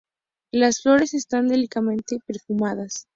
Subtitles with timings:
[0.51, 3.05] Las flores están delicadamente perfumadas.